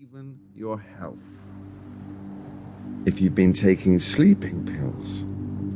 even 0.00 0.38
your 0.54 0.78
health. 0.78 1.18
If 3.04 3.20
you've 3.20 3.34
been 3.34 3.52
taking 3.52 3.98
sleeping 3.98 4.64
pills, 4.64 5.24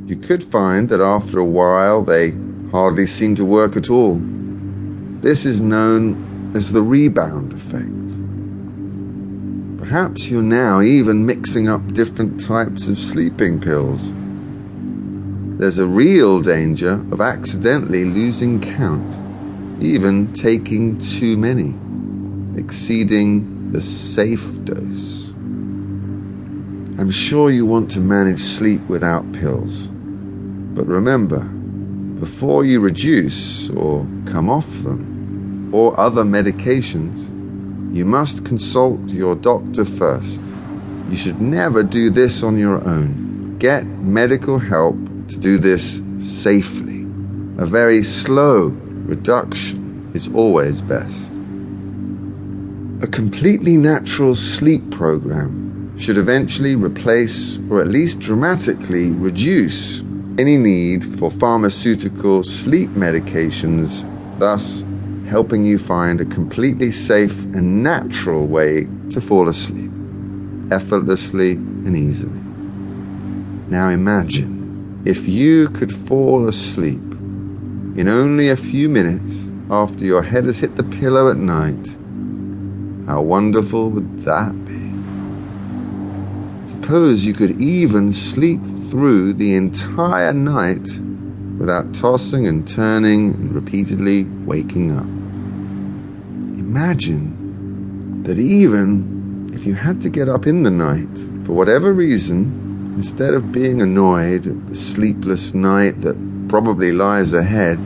you 0.09 0.15
could 0.17 0.45
find 0.45 0.89
that 0.91 1.01
after 1.01 1.41
a 1.41 1.45
while 1.45 2.03
they 2.03 2.31
hardly 2.71 3.05
seem 3.07 3.35
to 3.35 3.45
work 3.45 3.77
at 3.77 3.91
all. 3.91 4.21
This 5.23 5.45
is 5.45 5.61
known 5.61 6.53
as 6.55 6.71
the 6.71 6.83
rebound 6.83 7.53
effect. 7.53 7.89
Perhaps 9.79 10.31
you're 10.31 10.41
now 10.41 10.81
even 10.81 11.27
mixing 11.27 11.69
up 11.69 11.93
different 11.93 12.41
types 12.41 12.87
of 12.87 12.99
sleeping 12.99 13.61
pills. 13.61 14.13
There's 15.59 15.79
a 15.79 15.87
real 15.87 16.41
danger 16.41 16.93
of 17.11 17.21
accidentally 17.21 18.05
losing 18.05 18.61
count, 18.61 19.83
even 19.83 20.33
taking 20.33 21.01
too 21.01 21.37
many, 21.37 21.75
exceeding 22.57 23.62
the 23.73 23.81
safe 23.81 24.65
dose. 24.65 25.31
I'm 26.99 27.11
sure 27.11 27.51
you 27.51 27.65
want 27.65 27.91
to 27.93 28.01
manage 28.01 28.41
sleep 28.41 28.83
without 28.83 29.33
pills, 29.33 29.89
but 29.89 30.87
remember, 30.87 31.41
before 32.21 32.65
you 32.65 32.81
reduce 32.81 33.71
or 33.71 34.07
come 34.27 34.51
off 34.51 34.69
them, 34.83 35.71
or 35.73 35.99
other 35.99 36.23
medications, 36.23 37.19
you 37.97 38.05
must 38.05 38.45
consult 38.45 39.01
your 39.09 39.35
doctor 39.35 39.87
first. 39.87 40.43
You 41.09 41.17
should 41.17 41.41
never 41.41 41.83
do 41.83 42.11
this 42.11 42.43
on 42.43 42.59
your 42.59 42.87
own. 42.87 43.57
Get 43.59 43.87
medical 43.87 44.59
help 44.59 44.97
to 45.29 45.39
do 45.39 45.57
this 45.57 46.03
safely. 46.21 47.07
A 47.57 47.65
very 47.65 48.03
slow 48.03 48.67
reduction 48.67 50.11
is 50.15 50.29
always 50.29 50.83
best. 50.83 51.33
A 53.03 53.09
completely 53.09 53.77
natural 53.77 54.37
sleep 54.37 54.93
program 54.93 55.93
should 55.99 56.17
eventually 56.17 56.77
replace 56.77 57.59
or 57.69 57.81
at 57.81 57.89
least 57.89 58.21
dramatically 58.21 59.11
reduce 59.11 60.03
any 60.39 60.57
need 60.57 61.19
for 61.19 61.29
pharmaceutical 61.29 62.45
sleep 62.45 62.91
medications, 62.91 64.09
thus 64.39 64.85
helping 65.29 65.65
you 65.65 65.79
find 65.79 66.21
a 66.21 66.25
completely 66.25 66.93
safe 66.93 67.43
and 67.47 67.83
natural 67.83 68.47
way 68.47 68.87
to 69.11 69.21
fall 69.21 69.49
asleep, 69.49 69.91
effortlessly 70.71 71.55
and 71.55 71.97
easily. 71.97 72.41
Now 73.69 73.89
imagine 73.89 75.03
if 75.05 75.27
you 75.27 75.71
could 75.71 75.93
fall 75.93 76.47
asleep 76.47 77.03
in 77.97 78.07
only 78.09 78.49
a 78.49 78.57
few 78.57 78.89
minutes 78.89 79.49
after 79.71 80.05
your 80.05 80.23
head 80.23 80.45
has 80.45 80.61
hit 80.61 80.77
the 80.77 80.85
pillow 80.85 81.29
at 81.29 81.37
night 81.37 81.97
how 83.07 83.21
wonderful 83.21 83.91
would 83.91 84.25
that 84.25 84.53
be? 84.65 84.73
Suppose 86.73 87.25
you 87.25 87.35
could 87.35 87.61
even 87.61 88.13
sleep 88.13 88.61
through 88.89 89.33
the 89.33 89.55
entire 89.55 90.33
night 90.33 90.89
without 91.59 91.93
tossing 91.95 92.47
and 92.47 92.67
turning 92.67 93.35
and 93.35 93.55
repeatedly 93.55 94.25
waking 94.45 94.97
up. 94.97 95.05
Imagine 96.59 98.23
that 98.23 98.39
even 98.39 99.51
if 99.53 99.67
you 99.67 99.75
had 99.75 100.01
to 100.03 100.09
get 100.09 100.29
up 100.29 100.47
in 100.47 100.63
the 100.63 100.71
night 100.71 101.09
for 101.45 101.53
whatever 101.53 101.93
reason, 101.93 102.95
instead 102.97 103.35
of 103.35 103.51
being 103.51 103.83
annoyed 103.83 104.47
at 104.47 104.67
the 104.69 104.77
sleepless 104.77 105.55
night 105.55 106.01
that 106.03 106.17
probably 106.49 106.93
lies 106.93 107.33
ahead, 107.33 107.79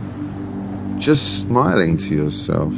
just 0.98 1.40
smiling 1.40 1.96
to 1.96 2.14
yourself 2.14 2.72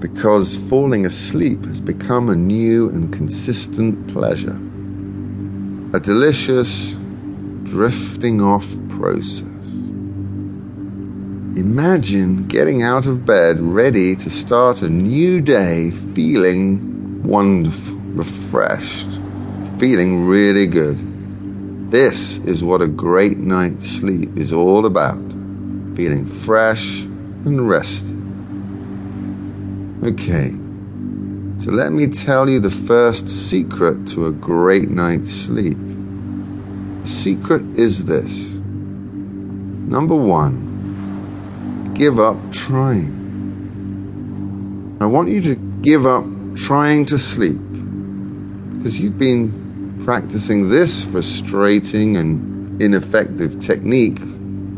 because 0.00 0.56
falling 0.68 1.06
asleep 1.06 1.64
has 1.64 1.80
become 1.80 2.28
a 2.28 2.36
new 2.36 2.88
and 2.90 3.12
consistent 3.12 4.12
pleasure, 4.12 4.56
a 5.96 6.00
delicious 6.00 6.92
drifting 7.64 8.40
off 8.40 8.66
process. 8.88 9.44
Imagine 11.56 12.46
getting 12.46 12.82
out 12.82 13.06
of 13.06 13.26
bed 13.26 13.58
ready 13.60 14.14
to 14.16 14.30
start 14.30 14.82
a 14.82 14.88
new 14.88 15.40
day 15.40 15.90
feeling 15.90 17.22
wonderful, 17.22 17.96
refreshed, 18.14 19.08
feeling 19.78 20.26
really 20.26 20.66
good. 20.66 21.90
This 21.90 22.38
is 22.38 22.62
what 22.62 22.82
a 22.82 22.88
great 22.88 23.38
night's 23.38 23.90
sleep 23.90 24.36
is 24.36 24.52
all 24.52 24.86
about 24.86 25.18
feeling 25.96 26.26
fresh 26.26 27.00
and 27.00 27.68
rested. 27.68 28.17
Okay, 30.00 30.50
so 31.58 31.72
let 31.72 31.92
me 31.92 32.06
tell 32.06 32.48
you 32.48 32.60
the 32.60 32.70
first 32.70 33.28
secret 33.28 34.06
to 34.10 34.26
a 34.26 34.30
great 34.30 34.88
night's 34.88 35.32
sleep. 35.32 35.76
The 37.02 37.08
secret 37.08 37.62
is 37.76 38.04
this 38.04 38.52
number 39.90 40.14
one, 40.14 41.92
give 41.94 42.20
up 42.20 42.36
trying. 42.52 43.16
I 45.00 45.06
want 45.06 45.30
you 45.30 45.40
to 45.42 45.56
give 45.56 46.06
up 46.06 46.24
trying 46.54 47.04
to 47.06 47.18
sleep 47.18 47.58
because 48.76 49.00
you've 49.00 49.18
been 49.18 50.00
practicing 50.04 50.68
this 50.68 51.04
frustrating 51.06 52.16
and 52.16 52.80
ineffective 52.80 53.58
technique 53.58 54.20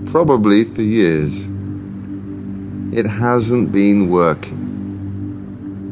probably 0.07 0.65
for 0.65 0.81
years. 0.81 1.51
It 2.97 3.05
hasn't 3.05 3.71
been 3.71 4.09
working. 4.09 4.60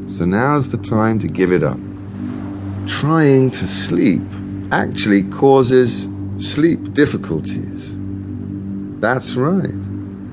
So 0.08 0.24
now's 0.24 0.70
the 0.70 0.78
time 0.78 1.18
to 1.18 1.28
give 1.28 1.52
it 1.52 1.62
up. 1.62 1.78
Trying 2.86 3.50
to 3.52 3.66
sleep 3.66 4.22
actually 4.72 5.22
causes 5.24 6.08
sleep 6.38 6.94
difficulties. 6.94 7.94
That's 9.00 9.36
right. 9.36 9.74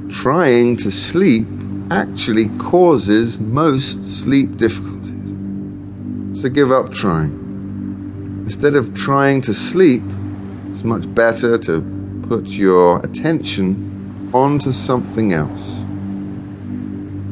Trying 0.09 0.77
to 0.77 0.91
sleep 0.91 1.45
actually 1.91 2.47
causes 2.57 3.37
most 3.37 4.03
sleep 4.05 4.55
difficulties. 4.55 6.41
So 6.41 6.49
give 6.49 6.71
up 6.71 6.93
trying. 6.93 8.43
Instead 8.45 8.75
of 8.75 8.93
trying 8.93 9.41
to 9.41 9.53
sleep, 9.53 10.03
it's 10.71 10.83
much 10.83 11.13
better 11.13 11.57
to 11.57 12.23
put 12.29 12.45
your 12.47 12.99
attention 12.99 14.31
onto 14.33 14.71
something 14.71 15.33
else. 15.33 15.84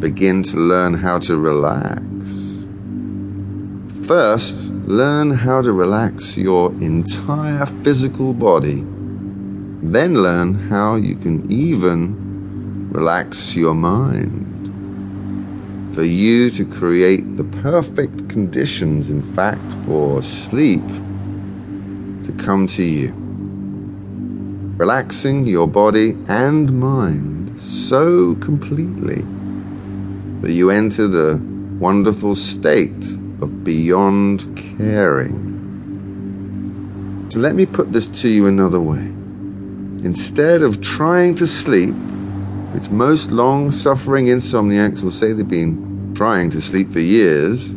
Begin 0.03 0.43
to 0.43 0.57
learn 0.57 0.95
how 0.95 1.17
to 1.19 1.37
relax 1.37 2.03
First, 4.05 4.69
learn 4.85 5.31
how 5.31 5.61
to 5.61 5.71
relax 5.71 6.35
your 6.35 6.71
entire 6.73 7.65
physical 7.65 8.33
body. 8.33 8.83
Then 9.81 10.15
learn 10.15 10.55
how 10.55 10.95
you 10.95 11.15
can 11.15 11.49
even 11.49 12.89
relax 12.91 13.55
your 13.55 13.73
mind. 13.73 14.43
For 15.95 16.03
you 16.03 16.51
to 16.51 16.65
create 16.65 17.37
the 17.37 17.45
perfect 17.45 18.27
conditions, 18.27 19.09
in 19.09 19.21
fact, 19.21 19.71
for 19.85 20.21
sleep 20.21 20.85
to 22.25 22.33
come 22.37 22.67
to 22.75 22.83
you. 22.83 23.13
Relaxing 24.75 25.47
your 25.47 25.69
body 25.69 26.17
and 26.27 26.77
mind 26.77 27.61
so 27.61 28.35
completely 28.35 29.23
that 30.43 30.51
you 30.51 30.69
enter 30.69 31.07
the 31.07 31.41
wonderful 31.79 32.35
state 32.35 32.91
of 33.41 33.63
beyond 33.63 34.57
caring. 34.77 35.39
So 37.31 37.39
let 37.39 37.55
me 37.55 37.65
put 37.65 37.93
this 37.93 38.09
to 38.09 38.27
you 38.27 38.45
another 38.45 38.81
way. 38.81 39.05
Instead 40.03 40.61
of 40.61 40.81
trying 40.81 41.33
to 41.35 41.47
sleep, 41.47 41.95
which 42.73 42.89
most 42.89 43.31
long 43.31 43.71
suffering 43.71 44.25
insomniacs 44.25 45.01
will 45.01 45.11
say 45.11 45.31
they've 45.31 45.47
been 45.47 46.13
trying 46.13 46.49
to 46.49 46.59
sleep 46.59 46.91
for 46.91 46.99
years, 46.99 47.73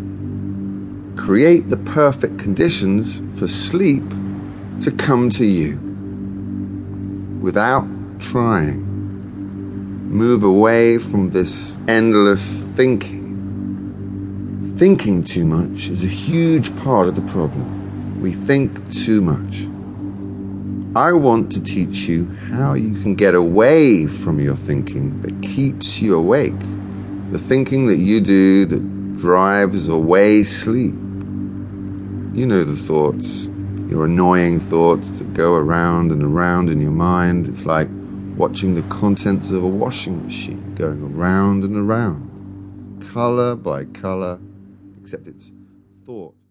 create 1.17 1.69
the 1.69 1.77
perfect 1.77 2.37
conditions 2.37 3.23
for 3.39 3.47
sleep 3.47 4.03
to 4.83 4.91
come 4.91 5.31
to 5.31 5.45
you 5.45 5.79
without 7.41 7.87
trying. 8.19 8.86
Move 10.09 10.45
away 10.45 10.99
from 10.99 11.31
this 11.31 11.79
endless 11.89 12.63
thinking 12.77 13.17
Thinking 14.77 15.25
too 15.25 15.47
much 15.47 15.89
is 15.89 16.05
a 16.05 16.07
huge 16.07 16.77
part 16.81 17.09
of 17.09 17.15
the 17.17 17.23
problem. 17.33 18.21
We 18.21 18.35
think 18.35 18.93
too 18.93 19.23
much. 19.23 19.63
I 20.95 21.15
want 21.15 21.51
to 21.53 21.63
teach 21.63 22.01
you 22.07 22.27
how 22.51 22.75
you 22.75 22.93
can 23.01 23.15
get 23.15 23.35
away 23.35 24.07
from 24.07 24.39
your 24.39 24.55
thinking 24.55 25.23
that 25.23 25.41
keeps 25.41 26.03
you 26.03 26.15
awake. 26.15 26.61
The 27.31 27.39
thinking 27.39 27.87
that 27.87 27.97
you 27.97 28.21
do 28.21 28.67
that 28.67 29.17
drives 29.17 29.89
away 29.89 30.43
sleep. 30.43 30.93
You 30.93 32.45
know 32.45 32.63
the 32.63 32.77
thoughts, 32.77 33.47
your 33.89 34.05
annoying 34.05 34.61
thoughts 34.61 35.09
that 35.09 35.33
go 35.33 35.55
around 35.55 36.13
and 36.13 36.23
around 36.23 36.69
in 36.69 36.83
your 36.83 36.91
mind. 36.91 37.49
It's 37.49 37.65
like 37.65 37.89
watching 38.37 38.75
the 38.75 38.83
contents 38.83 39.51
of 39.51 39.65
a 39.65 39.69
washing 39.69 40.23
machine 40.23 40.75
going 40.75 41.03
around 41.03 41.65
and 41.65 41.77
around, 41.77 43.05
color 43.13 43.57
by 43.57 43.85
color 43.87 44.39
except 45.03 45.27
it's 45.27 45.53
thought. 46.05 46.37